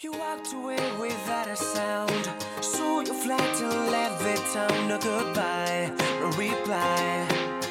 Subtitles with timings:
[0.00, 2.28] You walked away without a sound.
[2.60, 4.88] Saw your flight and left the town.
[4.88, 7.26] No goodbye, no reply.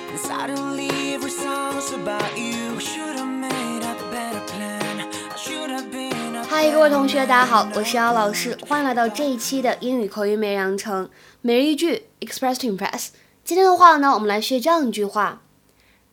[0.09, 2.79] And suddenly every song's about you.
[2.79, 5.01] Should have made a better plan.
[5.01, 11.07] I should have been a 嗨，各位同学，大家好，我是姚老师，欢迎来到这一期的英语口语每日养成
[11.42, 13.10] 每日一句 Express to Impress。
[13.44, 15.44] 今天的话呢，我们来学这样一句话：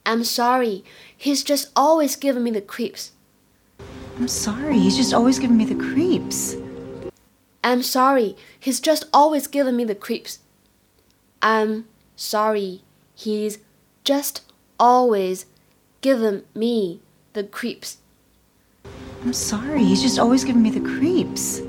[0.05, 0.85] I'm sorry,
[1.19, 3.07] he's just always giving me the creeps.
[4.19, 6.57] I'm sorry, he's just always giving me the creeps.
[7.63, 10.39] I'm sorry, he's just always giving me the creeps.
[11.41, 11.85] I'm
[12.17, 12.83] sorry,
[13.15, 13.59] he's
[14.05, 14.43] just
[14.79, 15.47] always
[16.01, 17.01] giving me
[17.33, 17.97] the creeps.
[19.25, 21.63] I'm sorry, he's just always giving me the creeps.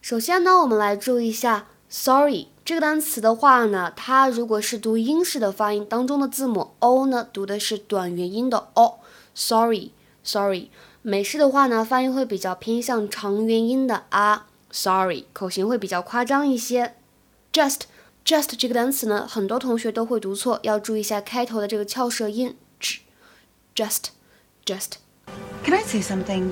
[0.00, 9.90] 首先呢，我们来注意一下 sorry 这个单词的话呢，它如果是读英式的发音当中的字母 o 呢，读的是短元音的 o。sorry
[10.22, 10.70] sorry，
[11.04, 14.46] 美式的话呢，发音会比较偏向长元音的啊。
[14.70, 16.94] sorry，口型会比较夸张一些。
[17.52, 17.80] just
[18.24, 24.10] just 这个单词呢，很多同学都会读错，要注意一下开头的这个翘舌音 j。just
[24.64, 24.92] just。
[25.64, 26.50] Can I say something?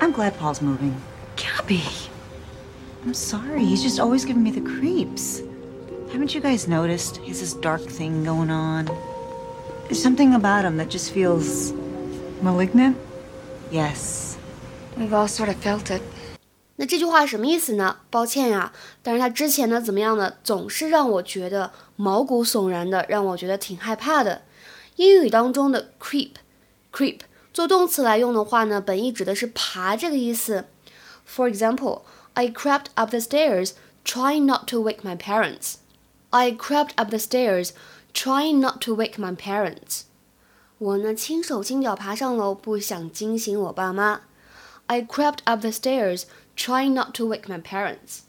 [0.00, 0.94] I'm glad Paul's moving.
[1.36, 1.82] Gabby!
[3.04, 5.42] I'm sorry, he's just always giving me the creeps.
[6.12, 7.18] Haven't you guys noticed?
[7.18, 8.86] He has this dark thing going on.
[9.84, 11.72] There's something about him that just feels
[12.42, 12.96] malignant.
[13.70, 14.36] Yes.
[14.96, 16.02] We've all sort of felt it.
[16.76, 17.96] 那这句话什么意思呢？
[18.08, 20.34] 抱歉呀，但是他之前呢怎么样呢？
[20.44, 24.42] 总是让我觉得毛骨悚然的，让我觉得挺害怕的。
[24.96, 27.20] 英语当中的 creep，creep
[27.52, 30.66] 做动词来用的话呢，本意指的是爬这个意思。
[31.26, 32.02] For example,
[32.34, 33.72] I crept up the stairs,
[34.04, 35.74] trying not to wake my parents.
[36.30, 37.70] I crept up the stairs,
[38.14, 40.02] trying not to wake my parents.
[40.77, 44.21] 我呢轻手轻脚爬上楼，不想惊醒我爸妈。
[44.87, 46.23] I crept up the stairs,
[46.57, 48.21] trying not to wake my parents.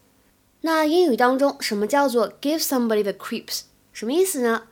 [0.60, 3.62] 那英语当中，什么叫做 give somebody the creeps？
[3.92, 4.64] 什么意思呢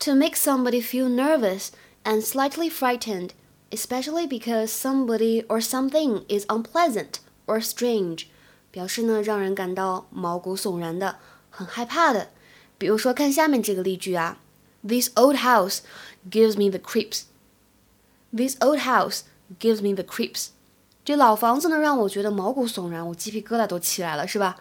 [0.00, 1.68] ？To make somebody feel nervous
[2.04, 3.30] and slightly frightened,
[3.70, 7.16] especially because somebody or something is unpleasant
[7.46, 8.24] or strange，
[8.70, 11.16] 表示呢让人感到毛骨悚然的，
[11.50, 12.30] 很害怕的。
[12.78, 14.38] 比如说，看下面这个例句啊
[14.87, 15.79] ：This old house
[16.29, 17.23] gives me the creeps.
[18.35, 19.21] This old house
[19.59, 20.49] gives me the creeps.
[21.03, 24.57] 这老房子呢，让我觉得毛骨悚然，我鸡皮疙瘩都起来了，是吧？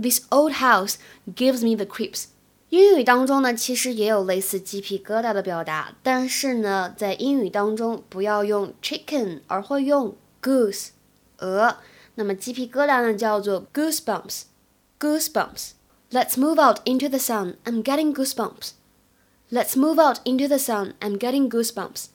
[0.00, 0.94] This old house
[1.34, 2.26] gives me the creeps。
[2.68, 10.90] 英语当中呢，其实也有类似鸡皮疙瘩的表达，但是呢，在英语当中不要用 chicken，而会用 goose，
[11.38, 11.78] 鹅。
[12.14, 17.56] 那么鸡皮疙瘩呢，叫做 goosebumps，goosebumps。Let's move out into the sun.
[17.64, 18.74] I'm getting goosebumps.
[19.51, 20.93] Let's move out into the sun.
[20.99, 22.05] I'm getting goosebumps.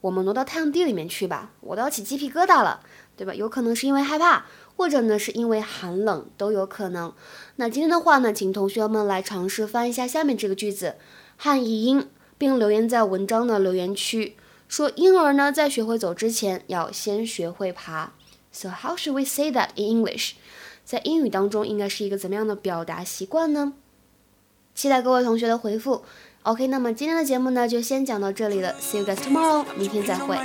[0.00, 2.80] 我们挪到太阳地里面去吧，我都要起鸡皮疙瘩了。
[3.16, 3.32] 对吧？
[3.32, 4.44] 有可能是因为害怕，
[4.76, 7.14] 或者呢是因为寒冷，都有可能。
[7.56, 10.96] 那今天的话呢，请同学们来尝试翻一下下面这个句子，
[11.38, 14.36] 汉译英，并留言在文章的留言区，
[14.68, 18.12] 说婴儿呢在学会走之前，要先学会爬。
[18.52, 20.32] So how should we say that in English？
[20.84, 23.72] 在英语当中应该是一个怎么样的表达习惯呢？
[24.74, 26.04] 期待各位同学的回复。
[26.46, 28.72] OK，那么今天的节目呢，就先讲到这里了。
[28.80, 30.38] see you guys tomorrow，明天再会。